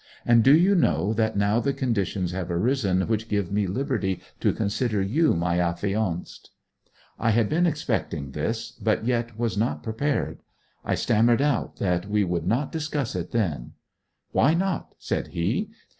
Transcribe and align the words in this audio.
And 0.25 0.43
do 0.43 0.57
you 0.57 0.73
know 0.73 1.13
that 1.13 1.37
now 1.37 1.59
the 1.59 1.73
conditions 1.75 2.31
have 2.31 2.49
arisen 2.49 3.01
which 3.01 3.29
give 3.29 3.51
me 3.51 3.67
liberty 3.67 4.19
to 4.39 4.51
consider 4.51 4.99
you 4.99 5.35
my 5.35 5.59
affianced?' 5.59 6.49
I 7.19 7.29
had 7.29 7.47
been 7.49 7.67
expecting 7.67 8.31
this, 8.31 8.71
but 8.71 9.05
yet 9.05 9.37
was 9.37 9.59
not 9.59 9.83
prepared. 9.83 10.41
I 10.83 10.95
stammered 10.95 11.43
out 11.43 11.75
that 11.77 12.09
we 12.09 12.23
would 12.23 12.47
not 12.47 12.71
discuss 12.71 13.15
it 13.15 13.29
then. 13.29 13.73
'Why 14.31 14.55
not?' 14.55 14.95
said 14.97 15.27
he. 15.37 15.69